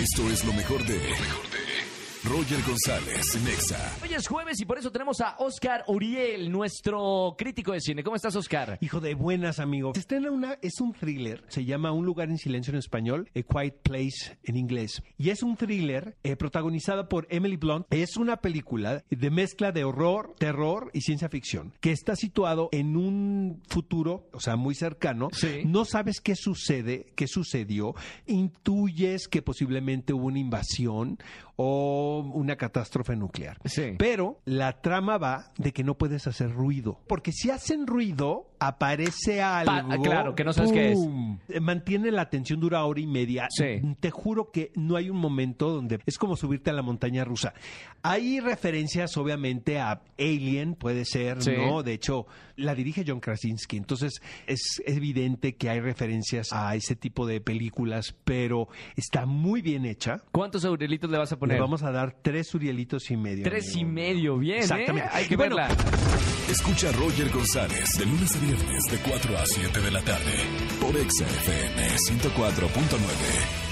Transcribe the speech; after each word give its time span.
Esto 0.00 0.30
es 0.30 0.44
lo 0.44 0.52
mejor 0.52 0.84
de. 0.86 1.47
Roger 2.28 2.58
González, 2.62 3.40
Nexa. 3.42 3.96
Hoy 4.02 4.12
es 4.12 4.28
jueves 4.28 4.60
y 4.60 4.66
por 4.66 4.76
eso 4.78 4.92
tenemos 4.92 5.18
a 5.22 5.36
Oscar 5.38 5.84
Uriel, 5.86 6.52
nuestro 6.52 7.34
crítico 7.38 7.72
de 7.72 7.80
cine. 7.80 8.04
¿Cómo 8.04 8.16
estás, 8.16 8.36
Oscar? 8.36 8.76
Hijo 8.82 9.00
de 9.00 9.14
buenas, 9.14 9.58
amigo. 9.60 9.92
Se 9.94 10.00
estrena 10.00 10.30
una, 10.30 10.58
es 10.60 10.78
un 10.80 10.92
thriller, 10.92 11.42
se 11.48 11.64
llama 11.64 11.90
Un 11.90 12.04
lugar 12.04 12.28
en 12.28 12.36
silencio 12.36 12.70
en 12.72 12.80
español, 12.80 13.30
A 13.34 13.40
Quiet 13.40 13.80
Place 13.82 14.38
en 14.44 14.58
inglés. 14.58 15.02
Y 15.16 15.30
es 15.30 15.42
un 15.42 15.56
thriller 15.56 16.18
eh, 16.22 16.36
protagonizada 16.36 17.08
por 17.08 17.26
Emily 17.30 17.56
Blunt. 17.56 17.86
Es 17.88 18.18
una 18.18 18.36
película 18.36 19.02
de 19.08 19.30
mezcla 19.30 19.72
de 19.72 19.84
horror, 19.84 20.34
terror 20.38 20.90
y 20.92 21.00
ciencia 21.00 21.30
ficción, 21.30 21.72
que 21.80 21.92
está 21.92 22.14
situado 22.14 22.68
en 22.72 22.96
un 22.96 23.62
futuro, 23.68 24.28
o 24.34 24.40
sea, 24.40 24.56
muy 24.56 24.74
cercano. 24.74 25.28
Sí. 25.32 25.62
No 25.64 25.86
sabes 25.86 26.20
qué 26.20 26.36
sucede, 26.36 27.06
qué 27.16 27.26
sucedió, 27.26 27.94
intuyes 28.26 29.28
que 29.28 29.40
posiblemente 29.40 30.12
hubo 30.12 30.26
una 30.26 30.40
invasión 30.40 31.18
o 31.60 32.17
una 32.20 32.56
catástrofe 32.56 33.16
nuclear. 33.16 33.58
Sí. 33.64 33.94
Pero 33.98 34.40
la 34.44 34.80
trama 34.80 35.18
va 35.18 35.52
de 35.56 35.72
que 35.72 35.84
no 35.84 35.96
puedes 35.96 36.26
hacer 36.26 36.52
ruido. 36.52 37.00
Porque 37.06 37.32
si 37.32 37.50
hacen 37.50 37.86
ruido, 37.86 38.47
aparece 38.60 39.40
algo. 39.42 40.02
claro, 40.02 40.34
que 40.34 40.44
no 40.44 40.52
sabes 40.52 40.72
qué 40.72 40.92
es. 40.92 41.60
Mantiene 41.60 42.10
la 42.10 42.22
atención, 42.22 42.60
dura 42.60 42.84
hora 42.84 43.00
y 43.00 43.06
media. 43.06 43.46
Sí. 43.50 43.80
Te 44.00 44.10
juro 44.10 44.50
que 44.50 44.72
no 44.74 44.96
hay 44.96 45.10
un 45.10 45.16
momento 45.18 45.70
donde 45.70 45.98
es 46.06 46.18
como 46.18 46.36
subirte 46.36 46.70
a 46.70 46.72
la 46.72 46.82
montaña 46.82 47.24
rusa. 47.24 47.54
Hay 48.02 48.40
referencias, 48.40 49.16
obviamente, 49.16 49.78
a 49.80 50.02
Alien, 50.18 50.74
puede 50.74 51.04
ser, 51.04 51.42
Sí. 51.42 51.52
¿no? 51.56 51.82
De 51.82 51.92
hecho, 51.92 52.26
la 52.56 52.74
dirige 52.74 53.04
John 53.06 53.20
Krasinski. 53.20 53.76
Entonces, 53.76 54.20
es 54.46 54.82
evidente 54.86 55.56
que 55.56 55.68
hay 55.68 55.80
referencias 55.80 56.52
a 56.52 56.74
ese 56.76 56.94
tipo 56.96 57.26
de 57.26 57.40
películas, 57.40 58.14
pero 58.24 58.68
está 58.96 59.26
muy 59.26 59.62
bien 59.62 59.84
hecha. 59.84 60.22
¿Cuántos 60.32 60.64
aurelitos 60.64 61.10
le 61.10 61.18
vas 61.18 61.32
a 61.32 61.34
Le 61.34 61.38
poner? 61.40 61.60
vamos 61.60 61.82
a 61.82 61.90
dar 61.90 62.16
tres 62.22 62.54
urielitos 62.54 63.10
y 63.10 63.16
medio. 63.16 63.44
Tres 63.44 63.74
y 63.76 63.84
medio, 63.84 64.38
bien, 64.38 64.58
¿eh? 64.58 64.60
Exactamente. 64.60 65.08
Hay 65.12 65.26
que 65.26 65.36
bueno, 65.36 65.56
verla. 65.56 65.76
Escucha 66.50 66.88
a 66.88 66.92
Roger 66.92 67.28
González 67.30 67.88
de 67.98 68.06
lunes 68.06 68.34
a 68.34 68.38
viernes 68.48 68.82
de 68.90 68.98
4 68.98 69.36
a 69.36 69.44
7 69.44 69.80
de 69.80 69.90
la 69.90 70.00
tarde 70.00 70.32
por 70.80 70.96
Exa 70.96 71.26
FM 71.26 71.96
104.9. 71.98 73.67